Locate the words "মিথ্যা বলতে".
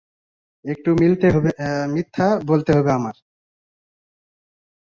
1.93-2.71